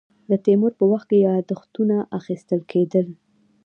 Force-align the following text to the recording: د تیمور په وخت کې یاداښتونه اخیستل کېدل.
د 0.29 0.31
تیمور 0.45 0.73
په 0.79 0.85
وخت 0.91 1.07
کې 1.09 1.17
یاداښتونه 1.27 1.95
اخیستل 2.19 2.61
کېدل. 2.71 3.07